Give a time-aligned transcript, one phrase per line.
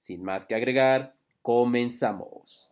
[0.00, 2.70] Sin más que agregar, comenzamos.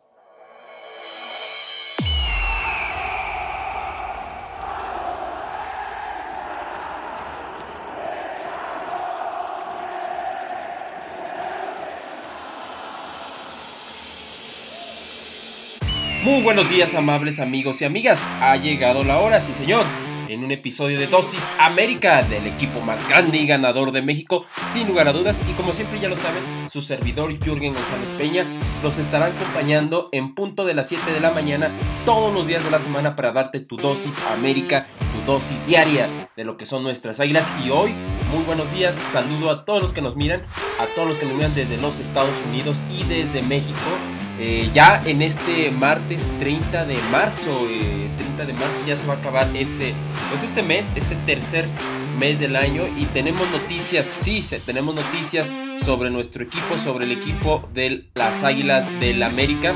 [16.23, 19.85] Muy buenos días amables amigos y amigas, ha llegado la hora, sí señor
[20.27, 24.87] en un episodio de Dosis América del equipo más grande y ganador de México, sin
[24.87, 25.39] lugar a dudas.
[25.49, 28.45] Y como siempre ya lo saben, su servidor Jürgen González Peña
[28.83, 31.71] los estará acompañando en punto de las 7 de la mañana
[32.05, 36.43] todos los días de la semana para darte tu dosis América, tu dosis diaria de
[36.43, 37.51] lo que son nuestras águilas.
[37.63, 37.93] Y hoy,
[38.33, 40.41] muy buenos días, saludo a todos los que nos miran,
[40.79, 44.16] a todos los que nos miran desde los Estados Unidos y desde México.
[44.39, 47.65] Eh, ya en este martes 30 de marzo,
[48.17, 49.95] 30 eh, de marzo ya se va a acabar este,
[50.29, 51.65] pues este mes, este tercer
[52.19, 55.51] mes del año y tenemos noticias, sí, tenemos noticias
[55.83, 59.73] sobre nuestro equipo, sobre el equipo de las Águilas del América.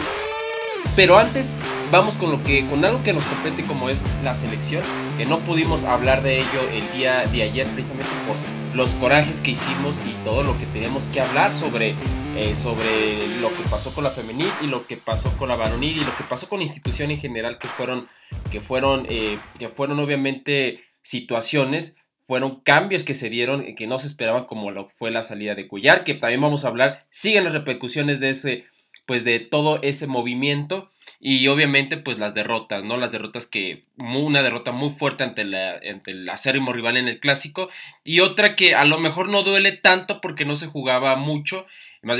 [0.95, 1.53] Pero antes
[1.91, 4.81] vamos con lo que con algo que nos compete como es la selección,
[5.17, 8.37] que no pudimos hablar de ello el día de ayer precisamente por
[8.75, 11.95] los corajes que hicimos y todo lo que tenemos que hablar sobre
[12.37, 15.97] eh, sobre lo que pasó con la femenil y lo que pasó con la varonil
[15.97, 18.07] y lo que pasó con la institución en general que fueron,
[18.51, 24.07] que fueron, eh, que fueron obviamente situaciones, fueron cambios que se dieron que no se
[24.07, 27.51] esperaban como lo fue la salida de Cuyar, que también vamos a hablar, siguen las
[27.51, 28.63] repercusiones de ese,
[29.05, 30.90] pues de todo ese movimiento
[31.23, 32.97] y obviamente pues las derrotas, ¿no?
[32.97, 37.19] Las derrotas que, una derrota muy fuerte ante, la, ante el acérrimo rival en el
[37.19, 37.69] clásico
[38.03, 41.67] y otra que a lo mejor no duele tanto porque no se jugaba mucho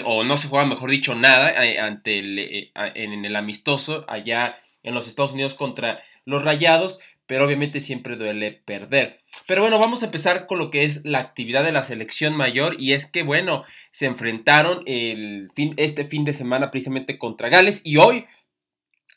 [0.05, 4.59] o no se jugaba, mejor dicho, nada eh, ante el, eh, en el amistoso allá
[4.83, 9.21] en los Estados Unidos contra los Rayados, pero obviamente siempre duele perder.
[9.47, 12.75] Pero bueno, vamos a empezar con lo que es la actividad de la selección mayor
[12.79, 17.81] y es que bueno, se enfrentaron el fin, este fin de semana precisamente contra Gales
[17.83, 18.25] y hoy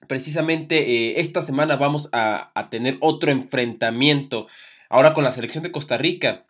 [0.07, 4.47] precisamente eh, esta semana vamos a, a tener otro enfrentamiento
[4.89, 6.47] ahora con la selección de Costa Rica.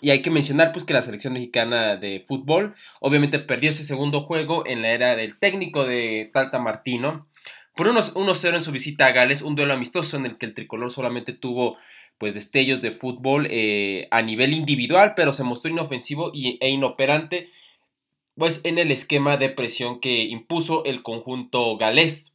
[0.00, 4.22] Y hay que mencionar pues que la selección mexicana de fútbol obviamente perdió ese segundo
[4.22, 7.28] juego en la era del técnico de Tata Martino
[7.74, 10.90] por 1-0 en su visita a Gales, un duelo amistoso en el que el tricolor
[10.90, 11.78] solamente tuvo
[12.18, 17.48] pues destellos de fútbol eh, a nivel individual, pero se mostró inofensivo e inoperante
[18.36, 22.31] pues en el esquema de presión que impuso el conjunto galés.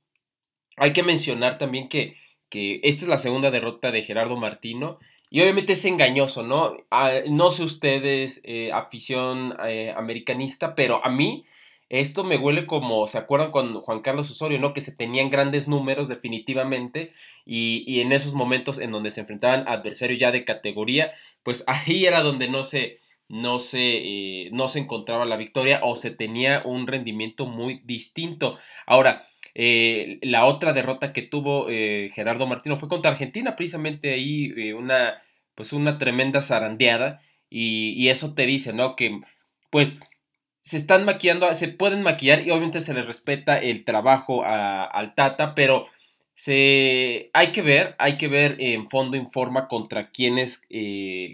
[0.78, 2.16] Hay que mencionar también que,
[2.50, 5.00] que esta es la segunda derrota de Gerardo Martino
[5.30, 6.78] y obviamente es engañoso, ¿no?
[6.90, 11.46] Ah, no sé ustedes, eh, afición eh, americanista, pero a mí
[11.90, 14.74] esto me huele como, ¿se acuerdan con Juan Carlos Osorio, ¿no?
[14.74, 17.12] Que se tenían grandes números definitivamente
[17.46, 22.06] y, y en esos momentos en donde se enfrentaban adversarios ya de categoría, pues ahí
[22.06, 23.00] era donde no se,
[23.30, 23.98] no se,
[24.46, 28.58] eh, no se encontraba la victoria o se tenía un rendimiento muy distinto.
[28.86, 34.52] Ahora, eh, la otra derrota que tuvo eh, Gerardo Martino fue contra Argentina, precisamente ahí
[34.74, 35.22] una,
[35.56, 37.20] pues una tremenda zarandeada.
[37.50, 38.96] Y, eso te dice, ¿no?
[38.96, 39.22] Que
[39.70, 40.00] pues
[40.62, 45.56] se están maquillando, se pueden maquillar y obviamente se les respeta el trabajo al Tata,
[45.56, 45.88] pero
[46.40, 50.62] se, hay que ver, hay que ver en fondo en forma contra quiénes,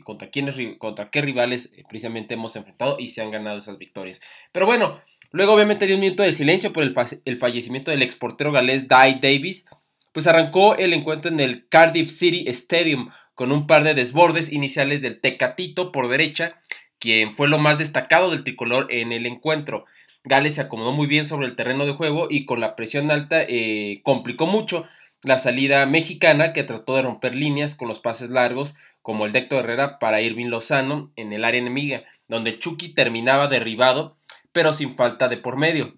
[0.06, 4.22] contra quiénes, contra qué rivales precisamente hemos enfrentado y se han ganado esas victorias.
[4.54, 5.02] Pero bueno,
[5.34, 9.66] Luego, obviamente, dio un minuto de silencio por el, fallecimiento del exportero galés Dai Davis.
[10.12, 15.02] Pues arrancó el encuentro en el Cardiff City Stadium con un par de desbordes iniciales
[15.02, 16.62] del Tecatito por derecha,
[17.00, 19.86] quien fue lo más destacado del tricolor en el encuentro.
[20.24, 23.42] Gales se acomodó muy bien sobre el terreno de juego y con la presión alta
[23.42, 24.86] eh, complicó mucho
[25.22, 29.48] la salida mexicana que trató de romper líneas con los pases largos como el de
[29.50, 34.16] Herrera para Irving Lozano en el área enemiga, donde Chucky terminaba derribado
[34.54, 35.94] pero sin falta de por medio.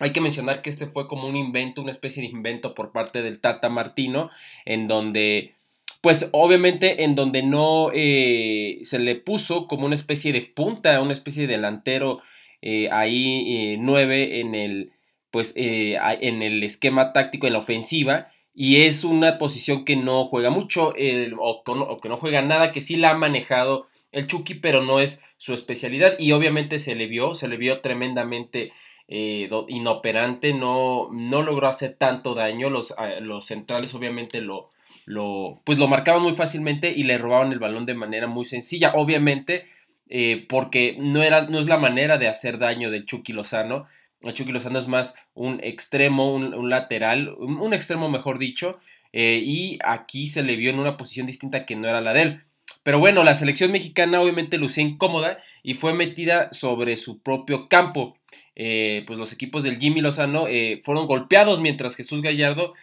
[0.00, 3.22] Hay que mencionar que este fue como un invento, una especie de invento por parte
[3.22, 4.30] del Tata Martino,
[4.64, 5.54] en donde,
[6.00, 11.12] pues obviamente en donde no eh, se le puso como una especie de punta, una
[11.12, 12.20] especie de delantero
[12.62, 14.92] eh, ahí eh, nueve en el,
[15.30, 20.50] pues, en el esquema táctico, en la ofensiva, y es una posición que no juega
[20.50, 20.94] mucho
[21.38, 25.22] o, que no juega nada, que sí la ha manejado el Chucky, pero no es
[25.36, 28.72] su especialidad y obviamente se le vio, se le vio tremendamente
[29.08, 34.70] eh, inoperante, no, no logró hacer tanto daño, los, los centrales obviamente lo,
[35.04, 38.92] lo, pues lo marcaban muy fácilmente y le robaban el balón de manera muy sencilla,
[38.94, 39.66] obviamente
[40.08, 43.86] eh, porque no, era, no es la manera de hacer daño del Chucky Lozano,
[44.22, 48.78] el Chucky Lozano es más un extremo, un, lateral, un, extremo mejor dicho,
[49.12, 52.22] eh, y aquí se le vio en una posición distinta que no era la de
[52.22, 52.42] él.
[52.82, 58.16] Pero bueno, la selección mexicana obviamente lucía incómoda y fue metida sobre su propio campo.
[58.54, 60.46] Eh, pues los equipos del Jimmy Lozano
[60.82, 62.74] fueron golpeados mientras Jesús Gallardo,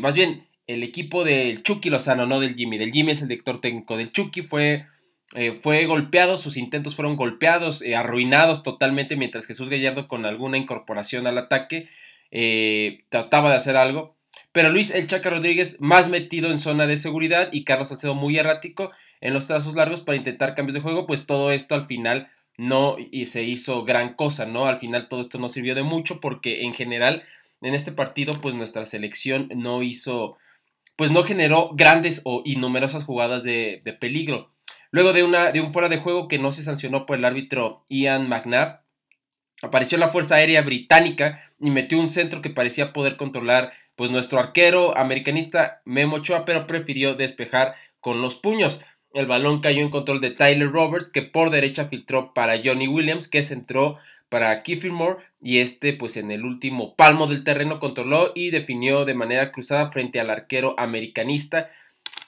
[0.00, 3.60] más bien el equipo del Chucky Lozano, no del Jimmy, del Jimmy es el director
[3.60, 4.86] técnico, del Chucky fue,
[5.62, 11.38] fue golpeado, sus intentos fueron golpeados, arruinados totalmente, mientras Jesús Gallardo con alguna incorporación al
[11.38, 11.88] ataque
[13.08, 14.16] trataba de hacer algo.
[14.52, 18.38] Pero Luis El Chaca Rodríguez más metido en zona de seguridad y Carlos Salcedo muy
[18.38, 22.28] errático en los trazos largos para intentar cambios de juego, pues todo esto al final
[22.56, 24.66] no y se hizo gran cosa, ¿no?
[24.66, 27.24] Al final todo esto no sirvió de mucho porque en general
[27.60, 30.36] en este partido pues nuestra selección no hizo,
[30.96, 34.52] pues no generó grandes o numerosas jugadas de, peligro.
[34.94, 37.84] Luego de, una, de un fuera de juego que no se sancionó por el árbitro
[37.88, 38.82] Ian McNabb,
[39.60, 44.38] apareció la Fuerza Aérea Británica y metió un centro que parecía poder controlar pues nuestro
[44.38, 48.84] arquero americanista Memo Ochoa, pero prefirió despejar con los puños.
[49.12, 53.26] El balón cayó en control de Tyler Roberts, que por derecha filtró para Johnny Williams,
[53.26, 53.98] que centró
[54.28, 59.04] para Kiefer Moore y este pues en el último palmo del terreno controló y definió
[59.04, 61.68] de manera cruzada frente al arquero americanista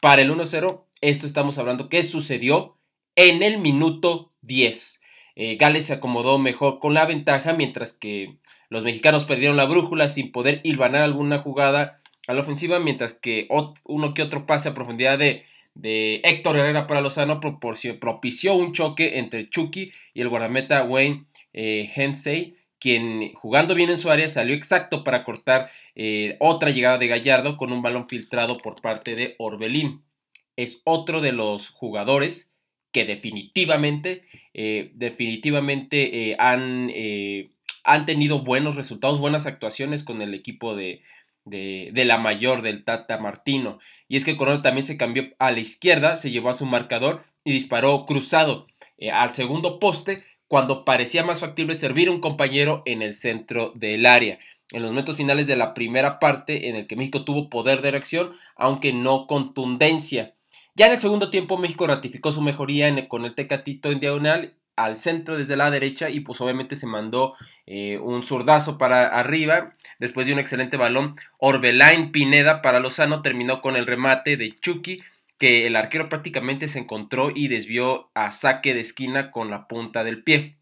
[0.07, 0.85] para el 1-0.
[1.01, 2.77] Esto estamos hablando que sucedió
[3.17, 5.01] en el minuto 10.
[5.35, 8.37] Eh, Gales se acomodó mejor con la ventaja mientras que
[8.69, 13.49] los mexicanos perdieron la brújula sin poder hilvanar alguna jugada a la ofensiva mientras que
[13.83, 19.51] uno que otro pase a profundidad de Héctor Herrera para Lozano propició un choque entre
[19.51, 21.91] Chucky y el guardameta Wayne eh,
[22.79, 27.57] quien jugando bien en su área salió exacto para cortar eh, otra llegada de Gallardo
[27.57, 30.03] con un balón filtrado por parte de Orbelín.
[30.57, 32.53] Es otro de los jugadores
[32.93, 34.25] que definitivamente,
[34.55, 36.91] eh, definitivamente han,
[37.85, 41.03] han tenido buenos resultados, buenas actuaciones con el equipo de,
[41.47, 43.79] de, la mayor del Tata Martino.
[44.09, 47.25] Y es que Corona también se cambió a la izquierda, se llevó a su marcador
[47.45, 48.67] y disparó cruzado
[48.99, 54.07] eh, al segundo poste cuando parecía más factible servir un compañero en el centro del
[54.07, 54.39] área.
[54.73, 57.93] En los momentos finales de la primera parte, en el que México tuvo poder de
[57.93, 60.35] reacción, aunque no contundencia.
[60.75, 64.97] Ya en el segundo tiempo, México ratificó su mejoría con el Tecatito en diagonal al
[64.97, 67.35] centro desde la derecha y pues obviamente se mandó
[67.67, 73.63] eh, un zurdazo para arriba después de un excelente balón Orbelain Pineda para Lozano terminó
[73.63, 75.01] con el remate de Chucky
[75.39, 80.05] que el arquero prácticamente se encontró y desvió a saque de esquina con la punta
[80.05, 80.57] del pie.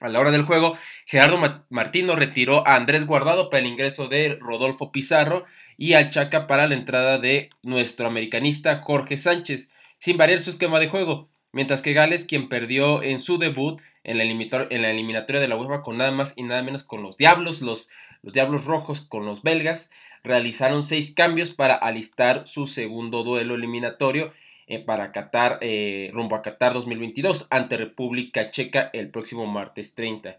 [0.00, 0.76] A la hora del juego
[1.06, 1.38] Gerardo
[1.68, 5.44] Martino retiró a Andrés Guardado para el ingreso de Rodolfo Pizarro
[5.76, 10.80] y al Chaca para la entrada de nuestro americanista Jorge Sánchez sin variar su esquema
[10.80, 15.56] de juego mientras que Gales, quien perdió en su debut en la, eliminatoria de la
[15.56, 17.88] UEFA con nada más y nada menos con los Diablos, los,
[18.22, 19.90] los Diablos Rojos con los belgas,
[20.24, 24.32] realizaron seis cambios para alistar su segundo duelo eliminatorio
[24.68, 30.36] eh, para Qatar, eh, rumbo a Qatar 2022 ante República Checa el próximo martes 30.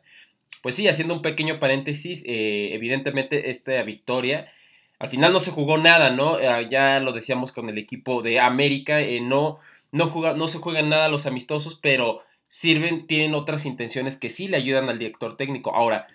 [0.61, 4.51] Pues sí, haciendo un pequeño paréntesis, eh, evidentemente esta victoria,
[4.99, 6.39] al final no se jugó nada, ¿no?
[6.69, 9.59] ya lo decíamos con el equipo de América, no
[9.91, 14.55] no, no se juegan nada los amistosos, pero sirven, tienen otras intenciones que sí le
[14.55, 15.75] ayudan al director técnico.
[15.75, 16.07] Ahora,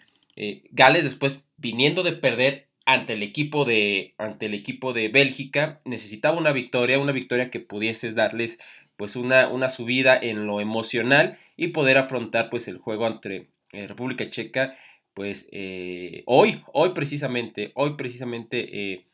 [0.71, 6.39] Gales después viniendo de perder ante el equipo de ante el equipo de Bélgica necesitaba
[6.39, 8.59] una victoria, una victoria que pudiese darles
[8.97, 13.87] pues una, una subida en lo emocional y poder afrontar pues el juego entre eh,
[13.87, 14.79] República Checa
[15.13, 19.05] pues eh, hoy, hoy precisamente, hoy precisamente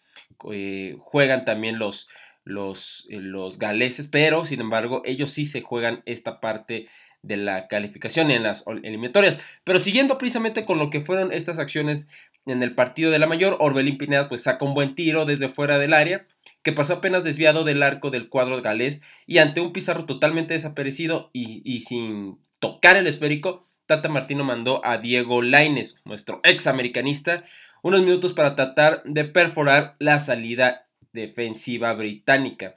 [1.01, 2.09] juegan también los,
[2.45, 6.87] los, eh, los galeses, pero sin embargo ellos sí se juegan esta parte
[7.23, 9.41] de la calificación en las eliminatorias.
[9.65, 12.09] Pero siguiendo precisamente con lo que fueron estas acciones
[12.47, 15.79] en el partido de la mayor, Orbelín Pineda pues saca un buen tiro desde fuera
[15.79, 16.27] del área,
[16.63, 21.31] que pasó apenas desviado del arco del cuadro galés y ante un Pizarro totalmente desaparecido
[21.33, 27.45] y, sin tocar el esférico, Tata Martino mandó a Diego Laines, nuestro ex americanista,
[27.83, 32.77] unos minutos para tratar de perforar la salida defensiva británica.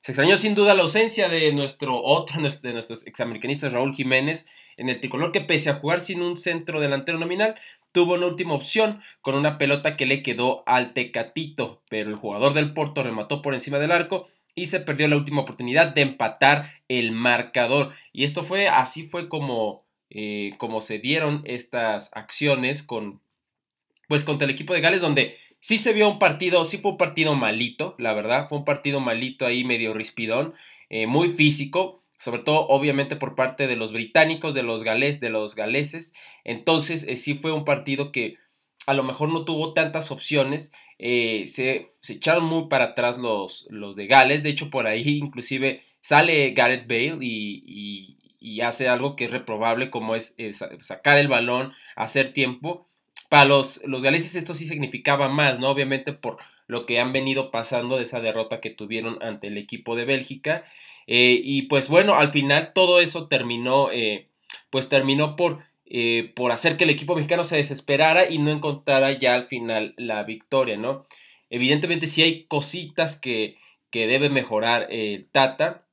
[0.00, 4.46] Se extrañó sin duda la ausencia de nuestro otro de nuestros examericanistas Raúl Jiménez
[4.76, 7.56] en el tricolor que pese a jugar sin un centro delantero nominal
[7.96, 12.52] tuvo una última opción con una pelota que le quedó al Tecatito, pero el jugador
[12.52, 16.74] del Porto remató por encima del arco y se perdió la última oportunidad de empatar
[16.88, 17.94] el marcador.
[18.12, 23.22] Y esto fue, así fue como, eh, como se dieron estas acciones con,
[24.08, 26.98] pues contra el equipo de Gales, donde sí se vio un partido, sí fue un
[26.98, 30.52] partido malito, la verdad, fue un partido malito ahí medio rispidón,
[30.90, 35.30] eh, muy físico, sobre todo obviamente por parte de los británicos, de los gales, de
[35.30, 36.14] los galeses.
[36.44, 38.36] Entonces eh, sí fue un partido que
[38.86, 43.96] a lo mejor no tuvo tantas opciones eh, se, echaron muy para atrás los, los
[43.96, 44.42] de Gales.
[44.42, 48.12] De hecho, por ahí inclusive sale Gareth Bale y,
[48.62, 52.86] hace algo que es reprobable, como es, eh, sacar el balón, hacer tiempo.
[53.28, 55.68] Para los, los galeses esto sí significaba más, ¿no?
[55.68, 59.94] Obviamente por lo que han venido pasando de esa derrota que tuvieron ante el equipo
[59.94, 60.64] de Bélgica.
[61.06, 63.88] Eh, y pues bueno, al final todo eso terminó,
[64.70, 69.12] pues terminó por eh, por hacer que el equipo mexicano se desesperara y no encontrara
[69.12, 71.06] ya al final la victoria, ¿no?
[71.48, 73.56] Evidentemente sí hay cositas que,
[73.90, 75.86] que debe mejorar el Tata.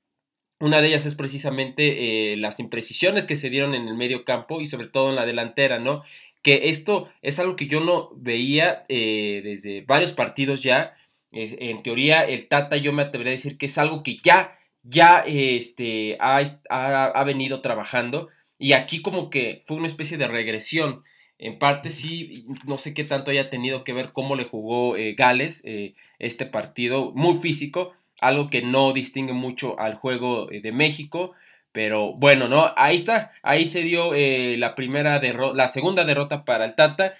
[0.59, 4.61] Una de ellas es precisamente eh, las imprecisiones que se dieron en el medio campo
[4.61, 6.01] y sobre todo en la delantera, ¿no?
[6.41, 10.95] Que esto es algo que yo no veía eh, desde varios partidos ya.
[11.31, 15.23] en teoría, el Tata yo me atrevería a decir que es algo que ya, ya
[15.25, 18.29] este, ha, ha venido trabajando
[18.63, 21.03] y aquí como que fue una especie de regresión.
[21.37, 25.15] En parte sí, no sé qué tanto haya tenido que ver cómo le jugó eh,
[25.17, 30.71] Gales eh, este partido, muy físico, algo que no distingue mucho al juego eh, de
[30.71, 31.33] México,
[31.73, 32.71] pero bueno, ¿no?
[32.77, 37.15] Ahí está, ahí se dio la primera la segunda derrota para el Tata,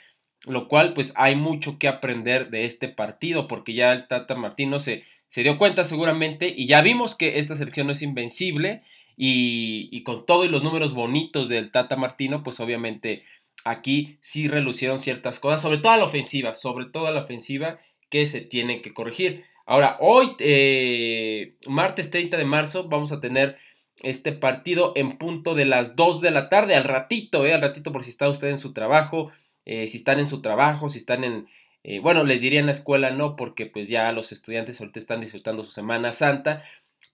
[0.46, 4.80] lo cual pues hay mucho que aprender de este partido, porque ya el Tata Martino
[4.80, 5.04] se,
[5.34, 8.84] se dio cuenta seguramente y ya vimos que esta selección no es invencible
[9.18, 13.24] y, con todo y los números bonitos del Tata Martino, pues obviamente
[13.66, 17.80] aquí sí relucieron ciertas cosas, sobre todo a la ofensiva, sobre todo a la ofensiva
[18.12, 19.44] que se tienen que corregir.
[19.66, 23.58] Ahora, hoy, eh, martes 30 de marzo, vamos a tener
[24.04, 27.92] este partido en punto de las 2 de la tarde, al ratito, eh, al ratito
[27.92, 29.32] por si está usted en su trabajo,
[29.66, 31.48] eh, si están en su trabajo, si están en,
[31.84, 35.22] eh, bueno, les diría en la escuela no, porque pues ya los estudiantes ahorita están
[35.22, 36.64] disfrutando su Semana Santa,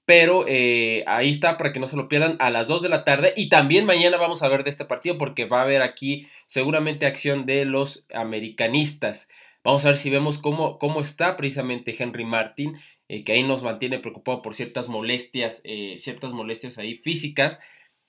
[0.06, 3.04] pero eh, ahí está para que no se lo pierdan a las 2 de la
[3.04, 3.34] tarde.
[3.36, 7.06] Y también mañana vamos a ver de este partido porque va a haber aquí seguramente
[7.06, 9.30] acción de los americanistas.
[9.64, 13.64] Vamos a ver si vemos cómo, cómo está precisamente Henry Martin, eh, que ahí nos
[13.64, 15.64] mantiene preocupado por ciertas molestias,
[15.98, 17.60] ciertas molestias ahí físicas,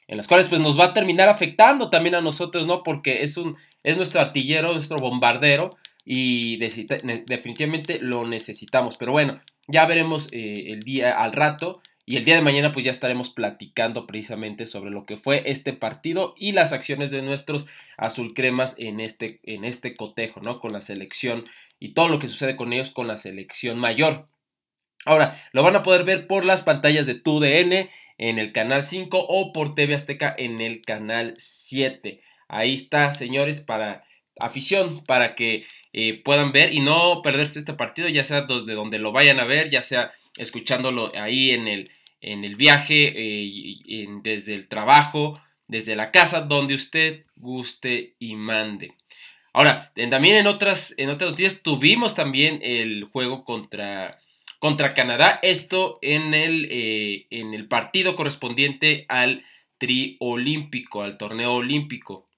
[0.09, 2.83] en las cuales pues nos va a terminar afectando también a nosotros, ¿no?
[2.83, 5.71] Porque es, un, es nuestro artillero, nuestro bombardero
[6.13, 8.97] y definitivamente lo necesitamos.
[8.97, 12.91] Pero bueno, ya veremos el día al rato y el día de mañana pues ya
[12.91, 18.35] estaremos platicando precisamente sobre lo que fue este partido y las acciones de nuestros azul
[18.35, 20.59] cremas en este, en este cotejo, ¿no?
[20.59, 21.45] Con la selección
[21.79, 24.27] y todo lo que sucede con ellos con la selección mayor.
[25.05, 27.89] Ahora, lo van a poder ver por las pantallas de TUDN
[28.19, 32.21] en el canal 5 o por TV Azteca en el canal 7.
[32.49, 34.03] Ahí está, señores, para
[34.41, 38.99] afición, para que eh, puedan ver y no perderse este partido, ya sea desde donde
[38.99, 44.55] lo vayan a ver, ya sea escuchándolo ahí en el, en el viaje, eh, desde
[44.55, 48.95] el trabajo, desde la casa, donde usted guste y mande.
[49.53, 54.21] Ahora, también en otras, en otras noticias tuvimos también el juego contra,
[54.61, 59.45] contra Canadá, esto en el, eh, en el partido correspondiente al
[59.79, 62.29] tri olímpico, al torneo olímpico.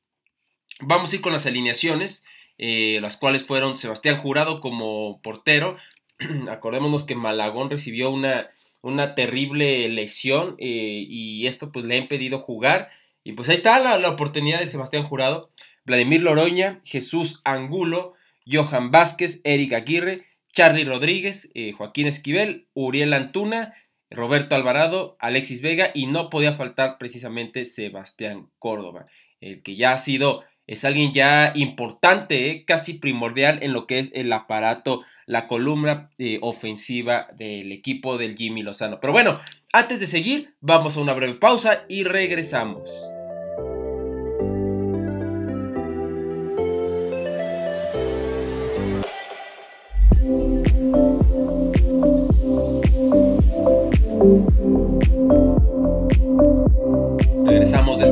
[0.81, 2.25] Vamos a ir con las alineaciones,
[2.65, 5.77] eh, las cuales fueron Sebastián Jurado como portero.
[6.49, 8.51] Acordémonos que Malagón recibió una,
[8.83, 12.91] una terrible lesión eh, y esto pues le ha impedido jugar.
[13.25, 15.51] Y pues ahí está la, oportunidad de Sebastián Jurado,
[15.85, 18.15] Vladimir Loroña, Jesús Angulo,
[18.47, 23.75] Johan Vázquez, Eric Aguirre, Charlie Rodríguez, eh, Joaquín Esquivel, Uriel Antuna,
[24.09, 29.07] Roberto Alvarado, Alexis Vega y no podía faltar precisamente Sebastián Córdoba,
[29.41, 33.99] el que ya ha sido, es alguien ya importante, eh, casi primordial en lo que
[33.99, 38.99] es el aparato la columna eh, ofensiva del equipo del Jimmy Lozano.
[39.01, 39.39] Pero bueno,
[39.73, 42.91] antes de seguir, vamos a una breve pausa y regresamos.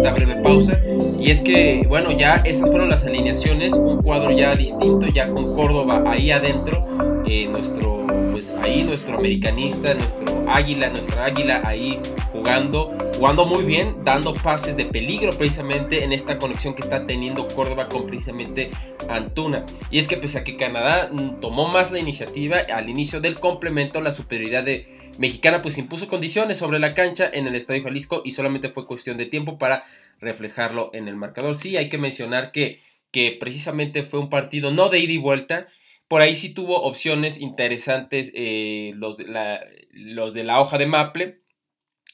[0.00, 0.80] Esta breve pausa
[1.20, 5.54] y es que, bueno, ya estas fueron las alineaciones, un cuadro ya distinto, ya con
[5.54, 12.00] Córdoba ahí adentro, eh, nuestro, pues ahí nuestro americanista, nuestro águila, nuestra águila ahí
[12.32, 17.46] jugando, jugando muy bien, dando pases de peligro precisamente en esta conexión que está teniendo
[17.48, 18.70] Córdoba con precisamente
[19.10, 19.66] Antuna.
[19.90, 23.38] Y es que pese a que Canadá mm, tomó más la iniciativa al inicio del
[23.38, 28.22] complemento, la superioridad de mexicana pues impuso condiciones sobre la cancha en el Estadio Jalisco
[28.24, 29.84] y solamente fue cuestión de tiempo para
[30.18, 31.56] reflejarlo en el marcador.
[31.56, 35.68] Sí, hay que mencionar que, que precisamente fue un partido no de ida y vuelta,
[36.08, 39.60] por ahí sí tuvo opciones interesantes eh, los, de la,
[39.90, 41.40] los de la hoja de Maple,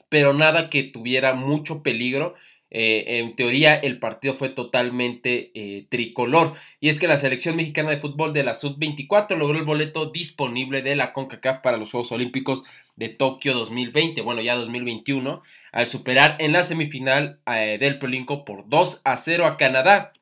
[0.09, 2.35] pero nada que tuviera mucho peligro
[2.71, 6.55] eh, en teoría el partido fue totalmente eh, tricolor.
[6.81, 10.83] Y es que la selección mexicana de fútbol de la Sub-24 logró el boleto disponible
[10.83, 12.65] de la CONCACAF para los Juegos Olímpicos
[12.97, 15.43] de Tokio 2020, bueno ya 2021,
[15.73, 20.13] al superar en la semifinal eh, del Prolinco por 2 a 0 a Canadá,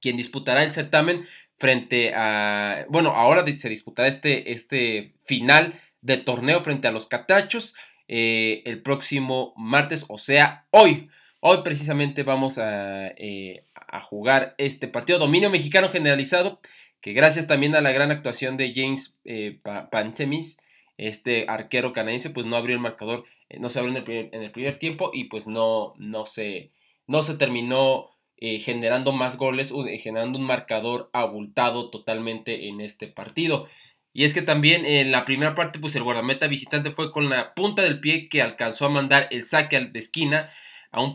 [0.00, 1.26] quien disputará el certamen
[1.58, 7.74] frente a, bueno, ahora se disputará este, este final de torneo frente a los Catachos
[8.08, 11.08] el próximo martes, o sea, hoy.
[11.40, 16.60] Hoy precisamente vamos eh, a, jugar este partido dominio mexicano generalizado,
[17.00, 20.58] que gracias también a la gran actuación de James eh, Pantemis,
[20.96, 24.78] este arquero canadiense, pues no abrió el marcador, eh, no se abrió en el, primer,
[24.78, 26.72] tiempo y pues no, no, se,
[27.06, 33.66] no se terminó generando más goles, generando un marcador abultado totalmente en este partido.
[34.12, 37.54] Y es que también en la primera parte, pues el guardameta visitante fue con la
[37.54, 40.50] punta del pie que alcanzó a mandar el saque de esquina
[40.92, 41.14] a un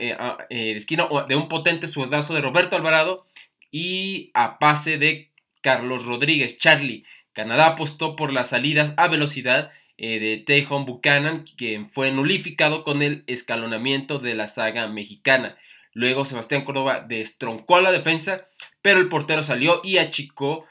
[0.00, 0.16] eh,
[0.50, 3.26] eh, esquina de un potente zurdazo de Roberto Alvarado
[3.70, 6.58] y a pase de Carlos Rodríguez.
[6.58, 7.04] Charlie.
[7.32, 13.00] Canadá apostó por las salidas a velocidad eh, de Tejon Buchanan, quien fue nulificado con
[13.00, 15.56] el escalonamiento de la saga mexicana.
[15.94, 18.48] Luego Sebastián Córdoba destroncó a la defensa,
[18.82, 20.66] pero el portero salió y achicó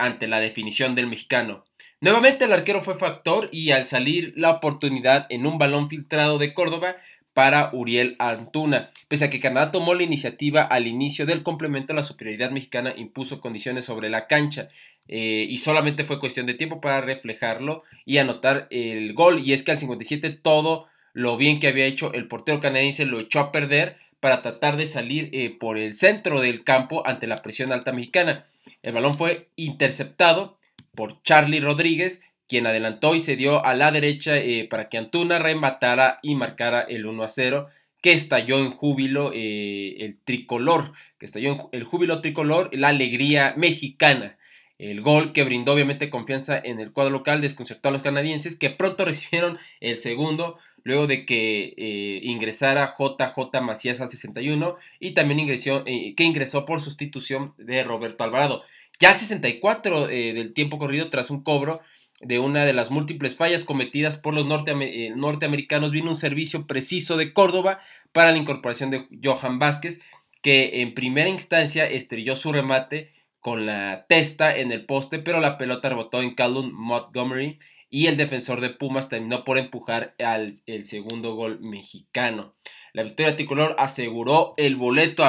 [0.00, 1.64] ante la definición del mexicano.
[2.02, 6.54] Nuevamente el arquero fue factor y al salir la oportunidad en un balón filtrado de
[6.54, 6.96] Córdoba,
[7.40, 8.90] para Uriel Antuna.
[9.08, 13.40] Pese a que Canadá tomó la iniciativa al inicio del complemento, la superioridad mexicana impuso
[13.40, 14.68] condiciones sobre la cancha
[15.08, 19.40] eh, y solamente fue cuestión de tiempo para reflejarlo y anotar el gol.
[19.42, 23.18] Y es que al 57 todo lo bien que había hecho el portero canadiense lo
[23.18, 27.36] echó a perder para tratar de salir eh, por el centro del campo ante la
[27.36, 28.44] presión alta mexicana.
[28.82, 30.58] El balón fue interceptado
[30.94, 35.38] por Charlie Rodríguez quien adelantó y se dio a la derecha eh, para que Antuna
[35.38, 37.68] rematara y marcara el 1 a 0,
[38.02, 43.54] que estalló en júbilo eh, el tricolor, que estalló en el júbilo tricolor, la alegría
[43.56, 44.36] mexicana.
[44.78, 48.70] El gol que brindó obviamente confianza en el cuadro local desconcertó a los canadienses que
[48.70, 55.38] pronto recibieron el segundo luego de que eh, ingresara JJ Macías al 61 y también
[55.38, 58.64] ingresó, que ingresó por sustitución de Roberto Alvarado.
[58.98, 61.80] Ya al 64 del tiempo corrido tras un cobro
[62.20, 67.16] de una de las múltiples fallas cometidas por los eh, norteamericanos vino un servicio preciso
[67.16, 67.80] de Córdoba
[68.12, 70.00] para la incorporación de Johan Vázquez,
[70.42, 75.56] que en primera instancia estrelló su remate con la testa en el poste, pero la
[75.56, 80.84] pelota rebotó en Callum Montgomery y el defensor de Pumas terminó por empujar al el
[80.84, 82.54] segundo gol mexicano.
[82.92, 85.24] La victoria tricolor aseguró el boleto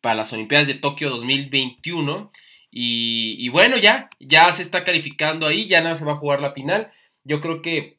[0.00, 2.30] para las Olimpiadas de Tokio 2021
[2.76, 6.50] y, bueno, ya, ya se está calificando ahí, ya nada se va a jugar la
[6.50, 6.90] final.
[7.22, 7.98] Yo creo que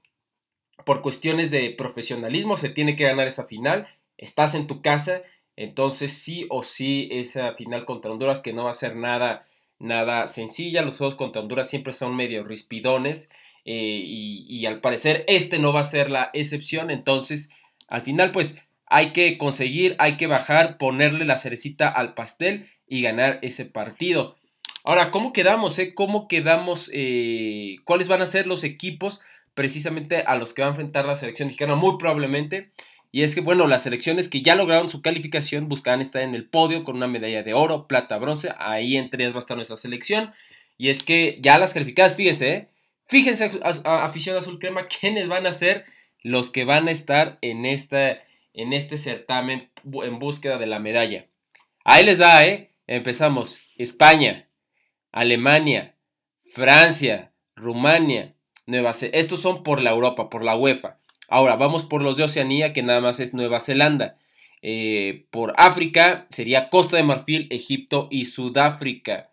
[0.85, 3.87] por cuestiones de profesionalismo se tiene que ganar esa final.
[4.17, 5.21] Estás en tu casa,
[5.55, 9.45] entonces sí o sí esa final contra Honduras que no va a ser nada,
[9.79, 10.81] nada sencilla.
[10.81, 13.29] Los juegos contra Honduras siempre son medio rispidones
[13.63, 16.91] eh, y, y al parecer este no va a ser la excepción.
[16.91, 17.49] Entonces,
[17.87, 18.57] al final pues
[18.87, 24.35] hay que conseguir, hay que bajar, ponerle la cerecita al pastel y ganar ese partido.
[24.87, 25.79] Ahora, ¿cómo quedamos?
[25.79, 25.95] Eh?
[25.95, 26.91] ¿Cómo quedamos?
[26.93, 29.19] Eh, ¿Cuáles van a ser los equipos
[29.55, 31.73] precisamente a los que va a enfrentar la selección mexicana?
[31.73, 32.69] Muy probablemente.
[33.11, 36.47] Y es que, bueno, las selecciones que ya lograron su calificación buscan estar en el
[36.47, 38.51] podio con una medalla de oro, plata, bronce.
[38.59, 40.33] Ahí entre ellas va a estar nuestra selección.
[40.77, 42.67] Y es que ya las calificadas, fíjense, ¿eh?
[43.07, 45.85] fíjense, afición azul crema, quiénes van a ser
[46.21, 48.21] los que van a estar en, esta,
[48.53, 51.25] en este certamen en búsqueda de la medalla.
[51.83, 52.69] Ahí les va, ¿eh?
[52.85, 53.57] Empezamos.
[53.77, 54.44] España,
[55.15, 55.95] Alemania,
[56.51, 58.33] Francia, Rumania,
[58.65, 59.17] Nueva Zelanda.
[59.17, 60.99] Estos son por la Europa, por la UEFA.
[61.29, 64.17] Ahora vamos por los de Oceanía, que nada más es Nueva Zelanda.
[64.61, 69.29] Eh, por África sería Costa de Marfil, Egipto y Sudáfrica.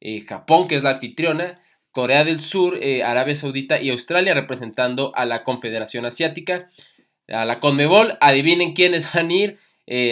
[0.00, 1.62] Eh, Japón, que es la anfitriona.
[1.92, 6.68] Corea del Sur, eh, Arabia Saudita y Australia representando a la Confederación Asiática.
[7.28, 9.58] A la Conmebol, adivinen quiénes van a ir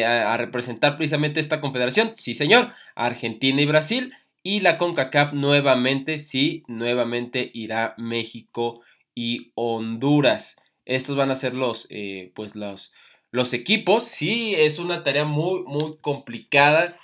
[0.06, 2.12] a, a representar precisamente esta confederación.
[2.14, 4.14] Sí, señor, Argentina y Brasil.
[4.42, 8.82] Y la CONCACAF nuevamente, sí, nuevamente irá México
[9.14, 10.56] y Honduras.
[10.84, 12.92] Estos van a ser los, eh, pues los,
[13.30, 14.04] los equipos.
[14.04, 16.96] Sí, es una tarea muy, muy complicada.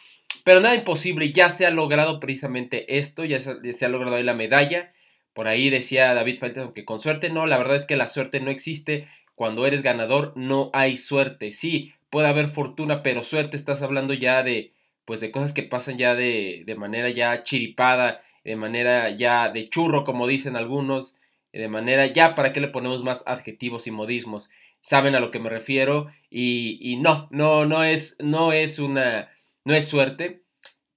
[0.44, 4.34] Pero nada imposible, ya se ha logrado precisamente esto, ya se, ha logrado ahí la
[4.34, 4.92] medalla.
[5.32, 8.40] Por ahí decía David Falton que con suerte no, la verdad es que la suerte
[8.40, 9.06] no existe.
[9.34, 11.50] Cuando eres ganador no hay suerte.
[11.50, 14.72] Sí, puede haber fortuna, pero suerte estás hablando ya de,
[15.04, 19.68] pues de cosas que pasan ya de, de manera ya chiripada, de manera ya de
[19.68, 21.18] churro, como dicen algunos,
[21.52, 24.50] de manera ya para qué le ponemos más adjetivos y modismos.
[24.80, 29.30] Saben a lo que me refiero y, y no, no, no es, no es una,
[29.64, 30.42] no es suerte,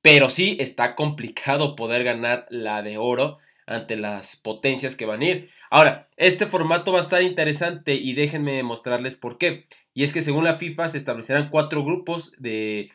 [0.02, 5.26] pero sí está complicado poder ganar la de oro ante las potencias que van a
[5.26, 5.50] ir.
[5.70, 9.68] Ahora, este formato va a estar interesante y déjenme mostrarles por qué.
[9.94, 12.92] Y es que según la FIFA se establecerán cuatro grupos de,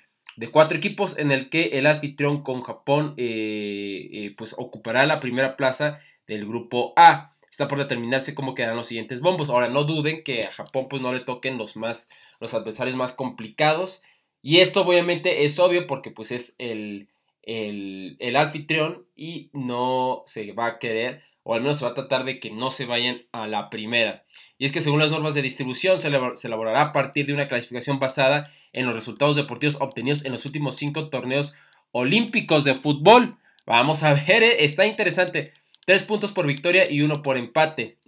[0.51, 5.57] cuatro equipos en el que el anfitrión con Japón eh, eh, pues ocupará la primera
[5.57, 7.35] plaza del grupo A.
[7.51, 9.51] Está por determinarse cómo quedarán los siguientes bombos.
[9.51, 12.09] Ahora, no duden que a Japón pues no le toquen los más
[12.43, 14.03] los adversarios más complicados.
[14.43, 17.09] Y esto obviamente es obvio porque pues es el,
[17.43, 22.25] el, anfitrión y no se va a querer, o al menos se va a tratar
[22.25, 24.25] de que no se vayan a la primera.
[24.59, 27.99] Y es que según las normas de distribución se, elaborará a partir de una clasificación
[27.99, 31.55] basada en los resultados deportivos obtenidos en los últimos cinco torneos
[31.91, 33.37] olímpicos de fútbol.
[33.67, 35.53] Vamos a ver, eh, está interesante.
[35.85, 37.99] Tres puntos por victoria y uno por empate.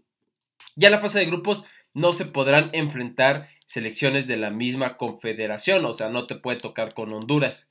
[0.76, 5.84] Ya en la fase de grupos no se podrán enfrentar selecciones de la misma confederación,
[5.84, 7.68] o sea, no te puede tocar con Honduras.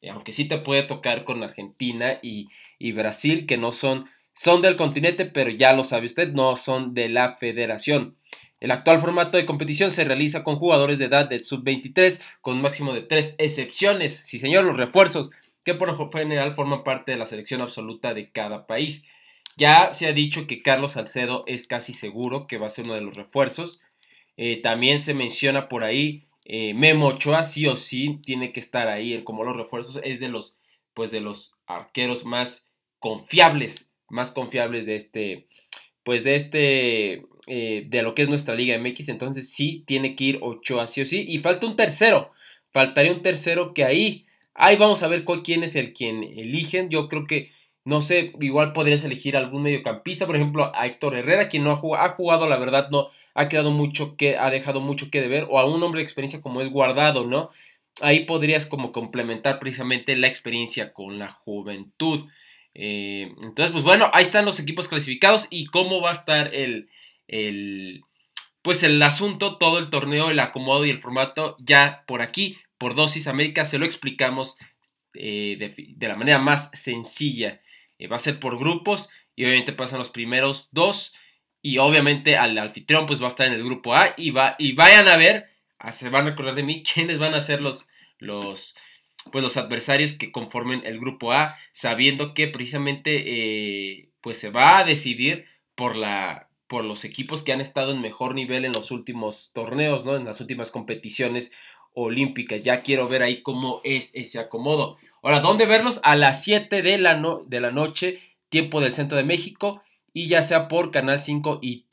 [0.00, 2.48] Eh, aunque sí te puede tocar con Argentina y,
[2.92, 7.08] Brasil, que no son, son del continente, pero ya lo sabe usted, no son de
[7.08, 8.16] la federación.
[8.60, 12.62] El actual formato de competición se realiza con jugadores de edad del sub-23, con un
[12.62, 14.16] máximo de tres excepciones.
[14.16, 15.30] Sí, señor, los refuerzos,
[15.64, 19.04] que por general forman parte de la selección absoluta de cada país.
[19.56, 22.94] Ya se ha dicho que Carlos Salcedo es casi seguro que va a ser uno
[22.94, 23.80] de los refuerzos.
[24.36, 28.88] Eh, también se menciona por ahí eh, Memo Ochoa sí o sí tiene que estar
[28.88, 30.58] ahí, como los refuerzos es de los,
[30.92, 35.46] pues de los arqueros más confiables, más confiables de este,
[36.02, 40.24] pues de este, eh, de lo que es nuestra Liga MX, entonces sí tiene que
[40.24, 42.32] ir Ochoa sí o sí, y falta un tercero,
[42.72, 47.08] faltaría un tercero que ahí, ahí vamos a ver quién es el quien eligen, yo
[47.08, 47.50] creo que
[47.84, 51.76] no sé, igual podrías elegir algún mediocampista, por ejemplo, a Héctor Herrera, quien no ha
[51.76, 55.46] jugado, ha jugado, la verdad, no, ha quedado mucho que, ha dejado mucho que deber,
[55.50, 57.50] o a un hombre de experiencia como es guardado, ¿no?
[58.00, 62.26] Ahí podrías como complementar precisamente la experiencia con la juventud.
[62.74, 66.88] Eh, entonces, pues bueno, ahí están los equipos clasificados y cómo va a estar el,
[67.28, 68.04] el,
[68.62, 72.94] pues el asunto, todo el torneo, el acomodo y el formato ya por aquí, por
[72.94, 74.56] Dosis América, se lo explicamos
[75.14, 75.56] eh,
[75.96, 77.60] de, la manera más sencilla.
[77.98, 81.14] Eh, va a ser por grupos y obviamente pasan los primeros dos
[81.62, 84.72] y obviamente al anfitrión pues va a estar en el grupo A y, va, y
[84.72, 87.88] vayan a ver, ah, se van a recordar de mí, quiénes van a ser los,
[88.18, 88.76] los,
[89.32, 94.78] pues los adversarios que conformen el grupo A, sabiendo que precisamente eh, pues se va
[94.78, 98.90] a decidir por la por los equipos que han estado en mejor nivel en los
[98.90, 100.16] últimos torneos, ¿no?
[100.16, 101.52] En las últimas competiciones
[101.92, 102.62] olímpicas.
[102.62, 104.96] Ya quiero ver ahí cómo es ese acomodo.
[105.22, 106.00] Ahora, ¿dónde verlos?
[106.02, 109.82] A las 7 de la, de la noche, tiempo del centro de México,
[110.12, 111.86] y ya sea por Canal 5 y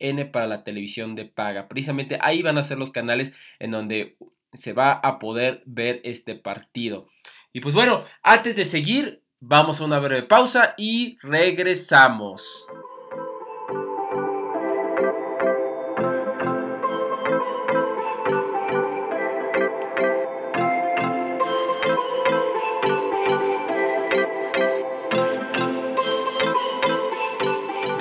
[0.00, 1.68] N para la televisión de paga.
[1.68, 4.16] Precisamente ahí van a ser los canales en donde
[4.52, 7.06] se va a poder ver este partido.
[7.52, 12.66] Y pues bueno, antes de seguir, vamos a una breve pausa y regresamos.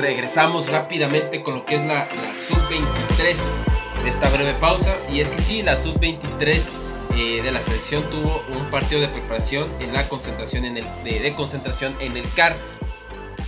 [0.08, 2.08] regresamos rápidamente con lo que es la,
[2.48, 3.77] sub-23
[4.08, 4.96] esta breve pausa.
[5.12, 6.70] Y es que sí, la sub-23
[7.16, 11.34] eh, de la selección tuvo un partido de preparación en la concentración en el, de,
[11.34, 12.56] concentración en el CAR.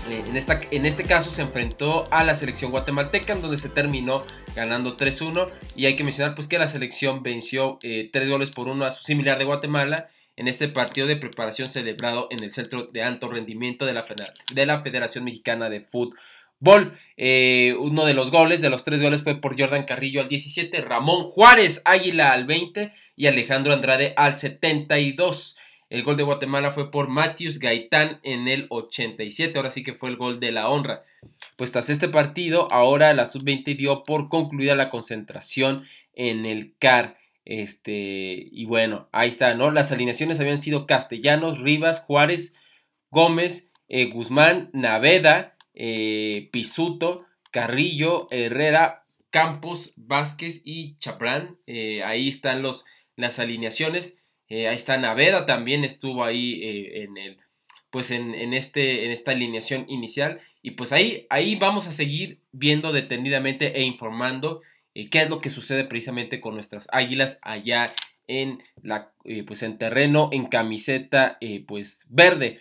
[0.10, 3.70] Eh, en, esta, en este caso se enfrentó a la selección guatemalteca, en donde se
[3.70, 4.24] terminó
[4.56, 5.50] ganando 3-1.
[5.76, 8.92] Y hay que mencionar pues, que la selección venció eh, 3 goles por 1 a
[8.92, 13.30] su similar de Guatemala en este partido de preparación celebrado en el Centro de Alto
[13.30, 14.06] Rendimiento de la,
[14.54, 16.18] de la Federación Mexicana de Fútbol.
[16.62, 20.28] Bol, eh, uno de los goles, de los tres goles fue por Jordan Carrillo al
[20.28, 25.56] 17, Ramón Juárez Águila al 20 y Alejandro Andrade al 72.
[25.90, 30.10] El gol de Guatemala fue por Matius Gaitán en el 87, ahora sí que fue
[30.10, 31.04] el gol de la honra.
[31.56, 37.18] Pues tras este partido, ahora la sub-20 dio por concluida la concentración en el CAR.
[37.46, 39.72] Este, y bueno, ahí está, ¿no?
[39.72, 42.54] Las alineaciones habían sido Castellanos, Rivas, Juárez,
[43.10, 51.58] Gómez, eh, Guzmán, Naveda, eh, Pisuto, Carrillo, Herrera, Campos, Vázquez y Chaprán.
[51.66, 54.24] Eh, ahí están los, las alineaciones.
[54.50, 57.38] Eh, ahí está Naveda, también estuvo ahí en el
[57.92, 60.40] pues en, este, en esta alineación inicial.
[60.62, 64.62] Y pues ahí, ahí vamos a seguir viendo detenidamente e informando
[64.94, 67.94] eh, qué es lo que sucede precisamente con nuestras águilas allá
[68.28, 72.60] en, la, eh, pues en terreno, en camiseta eh, pues verde.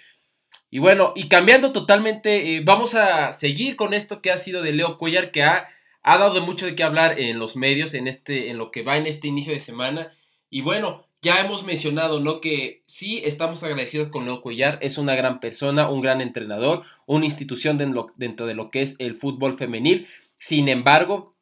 [0.71, 4.99] Y bueno, y cambiando totalmente, vamos a seguir con esto que ha sido de Leo
[4.99, 5.69] Cuellar, que ha,
[6.03, 8.99] ha dado mucho de qué hablar en los medios, en, este, en lo que va
[8.99, 10.13] en este inicio de semana.
[10.51, 12.41] Y bueno, ya hemos mencionado, ¿no?
[12.41, 17.25] Que sí estamos agradecidos con Leo Cuellar, es una gran persona, un gran entrenador, una
[17.25, 17.79] institución
[18.17, 20.07] dentro de lo que es el fútbol femenil.
[20.39, 21.33] Sin embargo,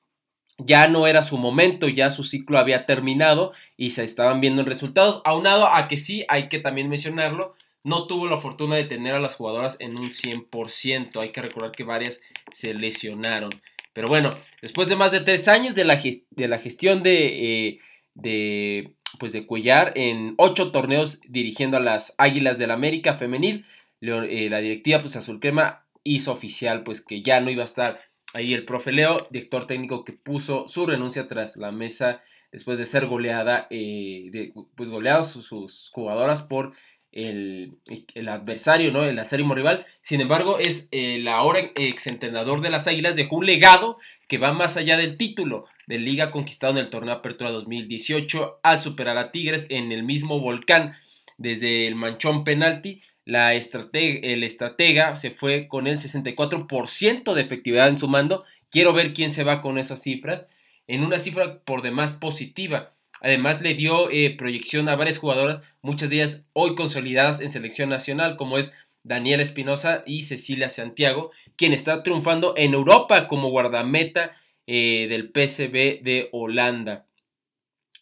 [0.59, 4.69] ya no era su momento, ya su ciclo había terminado y se estaban viendo en
[4.69, 7.55] resultados, aunado a que sí, hay que también mencionarlo,
[7.87, 11.71] no tuvo la fortuna de tener a las jugadoras en un 100%, hay que recordar
[11.71, 12.21] que varias
[12.53, 13.51] se lesionaron.
[13.93, 17.79] Pero bueno, después de más de tres años de la, de la gestión de, eh,
[18.15, 23.65] de pues de Cuellar en ocho torneos dirigiendo a las Águilas del América femenil.
[24.01, 28.01] Eh, la directiva pues Azul Crema hizo oficial pues que ya no iba a estar
[28.35, 32.21] ahí el profe Leo, director técnico que puso su renuncia tras la mesa
[32.51, 36.73] después de ser goleada, eh, de, pues goleados sus, jugadoras por
[37.17, 37.79] el,
[38.15, 39.05] el, adversario, ¿no?
[39.05, 39.87] El acérrimo rival.
[40.03, 43.99] Sin embargo, es el ahora exentrenador de las Águilas, dejó un legado
[44.29, 48.83] que va más allá del título de liga conquistado en el torneo Apertura 2018 al
[48.83, 50.95] superar a Tigres en el mismo volcán
[51.39, 53.01] desde el manchón penalti.
[53.25, 58.45] La estratega, el estratega se fue con el 64% de efectividad en su mando.
[58.71, 60.51] Quiero ver quién se va con esas cifras.
[60.87, 62.93] En una cifra por demás positiva.
[63.21, 67.89] Además le dio eh, proyección a varias jugadoras, muchas de ellas hoy consolidadas en selección
[67.89, 74.37] nacional, como es Daniela Espinosa y Cecilia Santiago, quien está triunfando en Europa como guardameta
[74.67, 77.07] eh, del PSV de Holanda.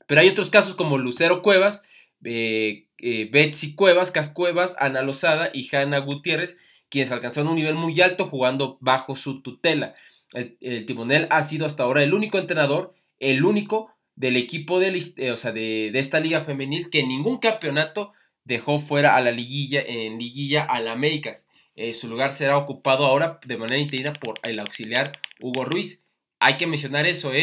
[0.07, 1.85] Pero hay otros casos como Lucero Cuevas,
[2.25, 2.87] eh,
[3.31, 8.27] Betsy Cuevas, Cas Cuevas, Ana Lozada y Hanna Gutiérrez, quienes alcanzaron un nivel muy alto
[8.27, 9.95] jugando bajo su tutela.
[10.33, 15.99] El, timonel ha sido hasta ahora el único entrenador, el único del equipo de, de,
[15.99, 18.13] esta liga femenil que ningún campeonato
[18.45, 21.49] dejó fuera a la liguilla en liguilla al Américas.
[21.93, 26.05] su lugar será ocupado ahora de manera interina por el auxiliar Hugo Ruiz
[26.45, 27.41] hay que mencionar eso, ¿eh?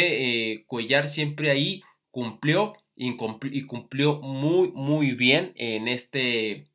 [0.52, 0.64] ¿eh?
[0.68, 1.82] Cuellar siempre ahí
[2.12, 6.68] cumplió y cumplió muy, muy bien en este,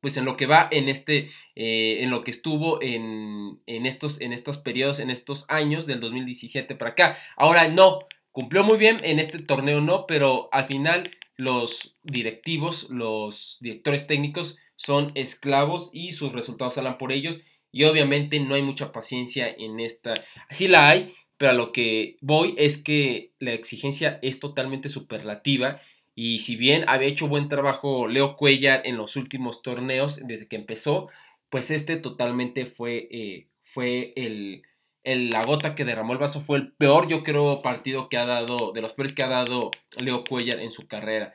[0.00, 4.22] pues en lo que va, en este, eh, en lo que estuvo en, en, estos,
[4.22, 7.18] en estos periodos, en estos años del 2017 para acá.
[7.36, 7.98] Ahora no,
[8.38, 14.58] cumplió muy bien en este torneo no, pero al final los directivos, los directores técnicos
[14.76, 17.40] son esclavos y sus resultados salen por ellos
[17.72, 20.14] y obviamente no hay mucha paciencia en esta.
[20.48, 25.80] Así la hay, pero a lo que voy es que la exigencia es totalmente superlativa.
[26.14, 30.54] Y si bien había hecho buen trabajo Leo Cuellar en los últimos torneos desde que
[30.54, 31.08] empezó,
[31.50, 34.62] pues este totalmente fue, eh, fue el,
[35.04, 36.40] la gota que derramó el vaso.
[36.40, 39.70] Fue el peor, yo creo, partido que ha dado, de los peores que ha dado
[39.98, 41.34] Leo Cuellar en su carrera.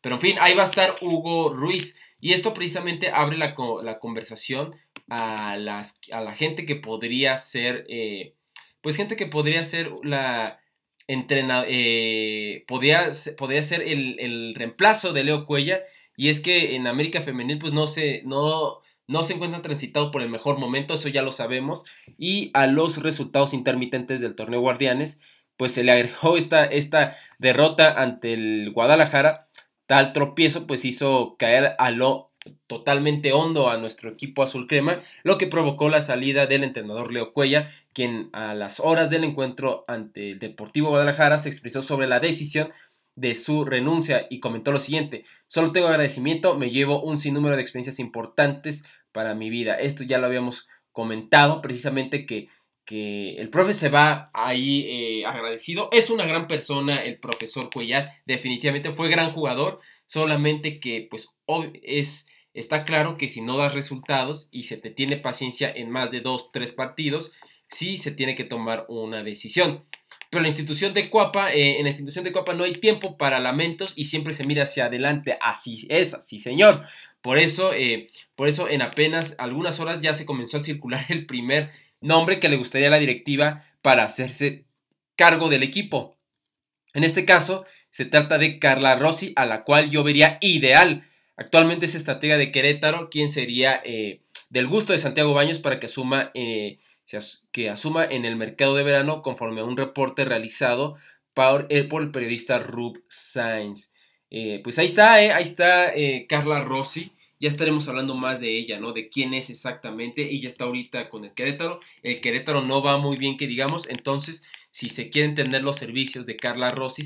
[0.00, 1.98] Pero en fin, ahí va a estar Hugo Ruiz.
[2.20, 4.74] Y esto precisamente abre la, la conversación
[5.08, 8.34] a, las, a la gente que podría ser, eh,
[8.80, 10.60] pues gente que podría ser la
[11.06, 15.84] entrenadora, eh, podría, podría, ser el, reemplazo de Leo Cuellar,
[16.16, 20.22] y es que en América Femenil pues no se, no, no se encuentra transitado por
[20.22, 21.84] el mejor momento, eso ya lo sabemos,
[22.18, 25.20] y a los resultados intermitentes del torneo Guardianes,
[25.56, 29.48] pues se le agregó esta, esta derrota ante el Guadalajara,
[29.86, 32.30] tal tropiezo pues hizo caer a lo
[32.66, 37.32] totalmente hondo a nuestro equipo azul crema, lo que provocó la salida del entrenador Leo
[37.32, 42.20] Cuella, quien a las horas del encuentro ante el Deportivo Guadalajara se expresó sobre la
[42.20, 42.72] decisión
[43.16, 47.62] de su renuncia y comentó lo siguiente, solo tengo agradecimiento, me llevo un sinnúmero de
[47.62, 49.74] experiencias importantes para mi vida.
[49.74, 52.48] Esto ya lo habíamos comentado precisamente que,
[52.84, 55.88] que el profe se va ahí eh, agradecido.
[55.92, 61.28] Es una gran persona el profesor Cuellar, definitivamente fue gran jugador, solamente que pues
[61.82, 66.10] es está claro que si no das resultados y se te tiene paciencia en más
[66.10, 67.32] de dos, tres partidos,
[67.68, 69.84] sí se tiene que tomar una decisión.
[70.34, 73.38] Pero la institución de Cuapa, eh, en la institución de Cuapa no hay tiempo para
[73.38, 75.38] lamentos y siempre se mira hacia adelante.
[75.40, 76.84] Así es, así señor.
[77.22, 81.26] Por eso, eh, por eso en apenas algunas horas ya se comenzó a circular el
[81.26, 81.70] primer
[82.00, 84.64] nombre que le gustaría a la directiva para hacerse
[85.14, 86.16] cargo del equipo.
[86.94, 91.04] En este caso, se trata de Carla Rossi, a la cual yo vería ideal
[91.36, 94.20] Actualmente es estratega de Querétaro, quien sería eh,
[94.50, 96.30] del gusto de Santiago Baños para que asuma,
[97.52, 100.96] que asuma en el mercado de verano conforme a un reporte realizado
[101.32, 103.92] por el, por el periodista Rub Sainz.
[104.30, 105.92] Eh, pues ahí está, ahí está
[106.28, 107.12] Carla Rossi.
[107.38, 108.92] ya estaremos hablando más de ella, ¿no?
[108.92, 110.32] De quién es exactamente.
[110.32, 111.80] Ella está ahorita con el Querétaro.
[112.02, 113.88] El Querétaro no va muy bien, que digamos.
[113.88, 114.42] Entonces,
[114.74, 117.04] si se quieren tener los servicios de Carla Rossi,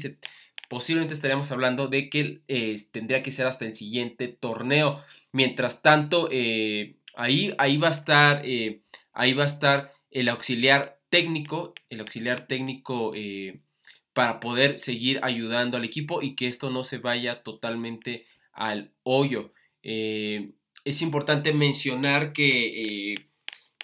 [0.71, 5.03] posiblemente estaríamos hablando de que eh, tendría que ser hasta el siguiente torneo.
[5.33, 8.81] Mientras tanto, eh, ahí, ahí va a estar, eh,
[9.19, 13.13] ahí va a estar el auxiliar técnico, el auxiliar técnico
[14.19, 19.53] para poder seguir ayudando al equipo y que esto no se vaya totalmente al hoyo.
[19.85, 20.51] Eh,
[20.85, 23.15] es importante mencionar que, eh,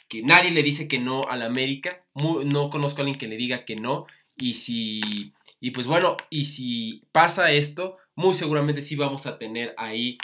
[0.08, 2.04] que, nadie le dice que no al América.
[2.16, 4.06] no conozco a alguien que le diga que no.
[4.36, 5.32] Y si.
[5.60, 10.18] Y pues bueno, y si pasa esto, muy seguramente sí vamos a tener ahí.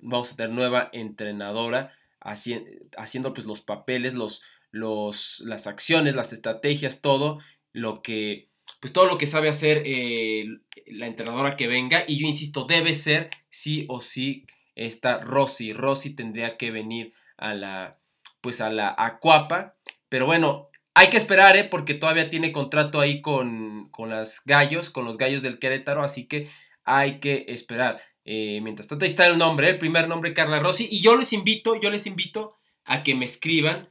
[0.00, 7.00] vamos a tener nueva entrenadora haciendo pues los papeles, los, los, las acciones, las estrategias,
[7.00, 7.38] todo
[7.72, 10.44] lo que pues todo lo que sabe hacer eh,
[10.86, 12.04] la entrenadora que venga.
[12.06, 15.72] Y yo insisto, debe ser sí o sí esta Rosy.
[15.72, 17.98] Rosy tendría que venir a la,
[18.40, 19.76] pues a la Acuapa.
[20.08, 21.64] Pero bueno, hay que esperar, ¿eh?
[21.64, 26.02] porque todavía tiene contrato ahí con, con las gallos, con los gallos del Querétaro.
[26.02, 26.50] Así que
[26.84, 28.02] hay que esperar.
[28.24, 30.88] Eh, mientras tanto, ahí está el nombre, el primer nombre, Carla Rossi.
[30.90, 32.54] Y yo les invito, yo les invito
[32.84, 33.88] a que me escriban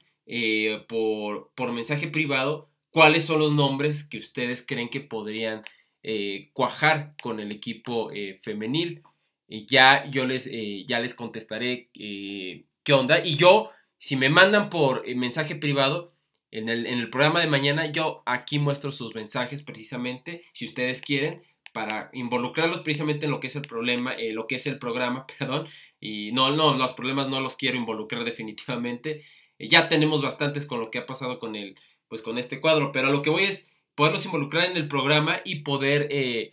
[0.88, 5.64] por, por mensaje privado cuáles son los nombres que ustedes creen que podrían
[6.04, 9.04] eh, cuajar con el equipo eh, femenil.
[9.48, 13.24] ya yo les, eh, ya les contestaré qué onda.
[13.24, 16.14] Y yo, si me mandan por mensaje privado,
[16.52, 21.02] en el, en el, programa de mañana, yo aquí muestro sus mensajes precisamente, si ustedes
[21.02, 25.26] quieren, para involucrarlos precisamente en lo que es el problema, lo que es el programa,
[25.40, 25.68] perdón.
[26.00, 29.24] Y no, no, los problemas no los quiero involucrar definitivamente.
[29.60, 31.76] ya tenemos bastantes con lo que ha pasado con el
[32.12, 32.92] pues con este cuadro.
[32.92, 36.52] Pero lo que voy es poderlos involucrar en el programa y poder, eh,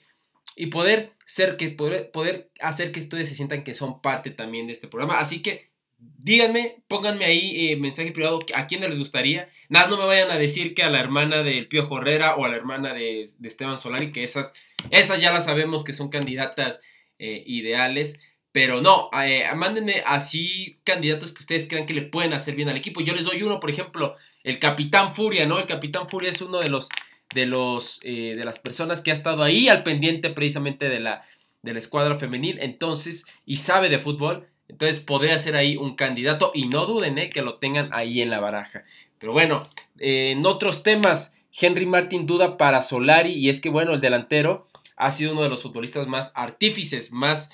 [0.54, 4.68] y poder, ser que, poder, poder hacer que ustedes se sientan que son parte también
[4.68, 5.18] de este programa.
[5.18, 9.49] Así que díganme, pónganme ahí eh, mensaje privado a quién les gustaría.
[9.69, 12.49] Nada, no me vayan a decir que a la hermana del Pío Herrera o a
[12.49, 14.53] la hermana de, Esteban Solari, que esas,
[14.91, 16.81] esas ya las sabemos que son candidatas
[17.19, 18.21] eh, ideales.
[18.51, 19.11] Pero no,
[19.57, 23.03] mándenme así candidatos que ustedes crean que le pueden hacer bien al equipo.
[23.03, 25.59] Yo les doy uno, por ejemplo, el Capitán Furia, ¿no?
[25.59, 26.89] El Capitán Furia es uno de los
[27.35, 31.23] de los eh, de las personas que ha estado ahí al pendiente precisamente de la
[31.63, 36.52] de la escuadra femenil, entonces y sabe de fútbol, entonces podría ser ahí un candidato
[36.54, 38.85] y no duden eh, que lo tengan ahí en la baraja.
[39.18, 39.62] Pero bueno,
[39.98, 44.68] eh, en otros temas, Henry Martin duda para Solari y es que bueno, el delantero
[44.96, 47.50] ha sido uno de los futbolistas más artífices, más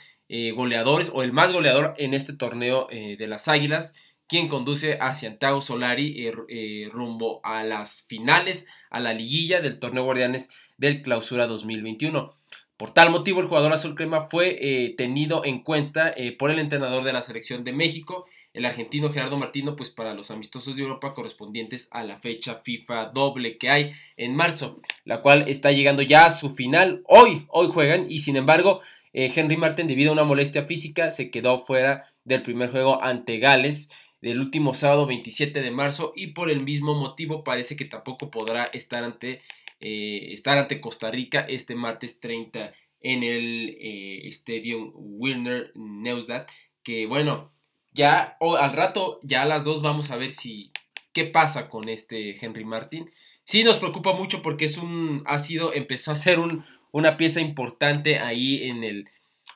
[0.56, 3.94] goleadores o el más goleador en este torneo de las Águilas
[4.26, 9.78] quien conduce a Santiago Solari eh, eh, rumbo a las finales, a la liguilla del
[9.78, 12.34] torneo Guardianes del Clausura 2021.
[12.76, 17.04] Por tal motivo, el jugador azul crema fue eh, tenido en cuenta por el entrenador
[17.04, 21.14] de la selección de México, el argentino Gerardo Martino, pues para los amistosos de Europa
[21.14, 26.26] correspondientes a la fecha FIFA doble que hay en marzo, la cual está llegando ya
[26.26, 27.02] a su final.
[27.06, 28.80] Hoy, hoy juegan y sin embargo,
[29.12, 33.88] Henry Martin, debido a una molestia física, se quedó fuera del primer juego ante Gales
[34.24, 38.64] del último sábado 27 de marzo y por el mismo motivo parece que tampoco podrá
[38.64, 39.42] estar ante,
[39.84, 46.50] eh, estar ante Costa Rica este martes 30 en el eh, Stadium Wilner Neustadt
[46.82, 47.52] que bueno
[47.92, 50.72] ya al rato ya a las dos vamos a ver si
[51.12, 53.10] qué pasa con este Henry Martin.
[53.44, 57.40] Sí nos preocupa mucho porque es un ha sido empezó a ser un, una pieza
[57.40, 59.08] importante ahí en el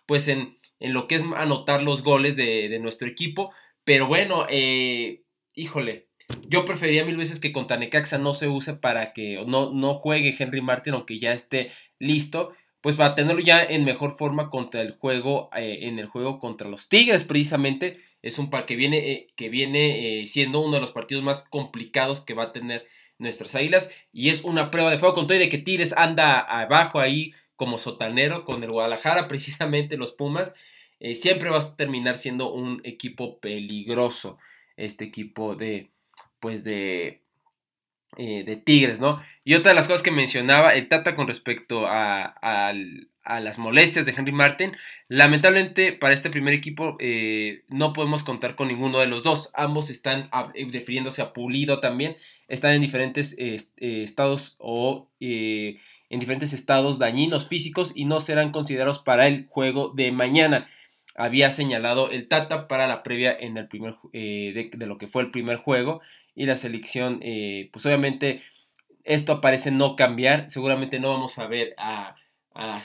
[0.07, 3.51] pues en, en lo que es anotar los goles de, de nuestro equipo
[3.89, 5.23] pero bueno, eh,
[5.55, 6.08] híjole,
[6.49, 10.35] yo preferiría mil veces que contra Necaxa no se use para que no, no juegue
[10.39, 14.93] Henry Martin, aunque ya esté listo, pues para tenerlo ya en mejor forma contra el
[14.93, 17.99] juego, eh, en el juego contra los Tigres, precisamente.
[18.23, 22.21] Es un par que viene, eh, que viene siendo uno de los partidos más complicados
[22.21, 22.87] que va a tener
[23.19, 23.91] nuestras águilas.
[24.13, 27.33] Y es una prueba de fuego con todo y de que Tigres anda abajo ahí
[27.57, 30.55] como sotanero con el Guadalajara, precisamente los Pumas.
[31.01, 34.39] Eh, siempre va a terminar siendo un equipo peligroso,
[34.77, 35.91] este equipo de,
[36.41, 37.23] pues de,
[38.17, 39.23] eh, de Tigres, ¿no?
[39.45, 42.73] Y otra de las cosas que mencionaba el Tata con respecto a,
[43.41, 44.73] las molestias de Henry Martin,
[45.09, 49.51] lamentablemente para este primer equipo eh, no podemos contar con ninguno de los dos.
[49.55, 50.31] Ambos están
[50.73, 52.17] refiriéndose a Pulido también,
[52.49, 59.27] están en diferentes estados o en diferentes estados dañinos físicos y no serán considerados para
[59.27, 60.69] el juego de mañana
[61.19, 65.23] había señalado el Tata para la previa en el primer eh, de, lo que fue
[65.23, 66.01] el primer juego
[66.39, 68.43] y la selección eh, pues obviamente
[69.03, 72.15] esto parece no cambiar seguramente no vamos a ver a,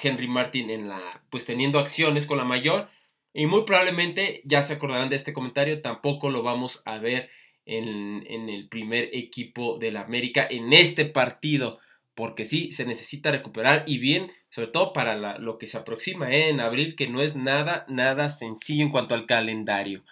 [0.04, 2.89] Henry Martin en la pues teniendo acciones con la mayor
[3.34, 7.30] Y muy probablemente ya se acordarán de este comentario, tampoco lo vamos a ver
[7.66, 11.80] en, el primer equipo de la América en este partido.
[12.14, 16.49] Porque sí, se necesita recuperar y bien, sobre todo para lo que se aproxima ¿eh?
[16.49, 20.04] en abril, que no es nada, nada sencillo en cuanto al calendario.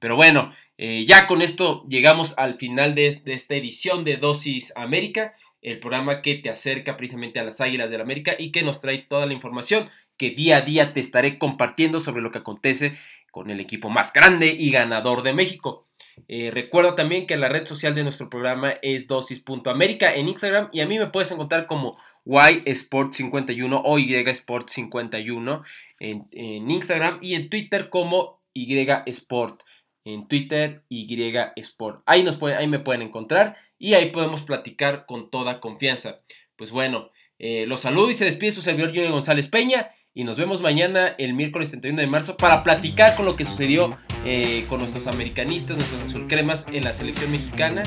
[0.00, 5.34] Pero bueno, eh, ya con esto llegamos al final de, esta edición de Dosis América,
[5.62, 8.80] el programa que te acerca precisamente a las Águilas del la América y que nos
[8.80, 12.98] trae toda la información que día a día te estaré compartiendo sobre lo que acontece
[13.30, 15.86] con el equipo más grande y ganador de México.
[16.28, 20.80] Eh, recuerda también que la red social de nuestro programa es dosis.américa en Instagram y
[20.80, 25.62] a mí me puedes encontrar como ysport51 o ysport51
[25.98, 29.62] en, en Instagram y en Twitter como ysport
[30.04, 31.06] en Twitter y
[31.56, 32.02] Sport.
[32.06, 36.20] Ahí, nos ahí me pueden encontrar y ahí podemos platicar con toda confianza.
[36.56, 40.36] Pues bueno, eh, los saludo y se despide su servidor Junior González Peña y nos
[40.36, 44.78] vemos mañana el miércoles 31 de marzo para platicar con lo que sucedió eh, con
[44.78, 47.82] nuestros americanistas, nuestros surcremas en la selección mexicana.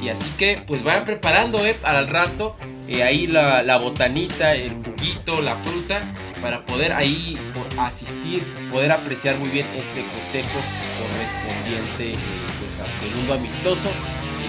[0.00, 2.56] Y así que pues vayan preparando eh, para el rato
[2.86, 6.02] eh, ahí la, botanita, el juguito, la fruta,
[6.42, 7.38] para poder ahí
[7.78, 10.60] asistir, poder apreciar muy bien este cotejo
[10.98, 12.18] correspondiente
[12.58, 13.90] pues, al segundo amistoso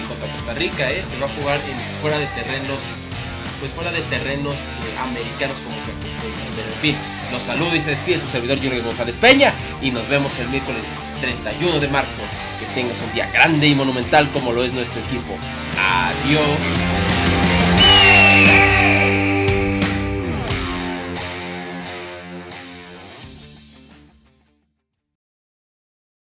[0.08, 0.88] contra Costa Rica.
[0.88, 2.80] Se va a jugar en, fuera de terrenos
[3.60, 4.56] pues fuera de terrenos
[5.00, 6.52] americanos como se acostumbra.
[6.56, 6.96] Pero en fin,
[7.32, 10.82] los saludo y se despide su servidor Junior González Peña y nos vemos el miércoles
[11.20, 12.20] 31 de marzo.
[12.58, 15.38] Que tengas un día grande y monumental como lo es nuestro equipo.
[15.78, 16.44] Adiós.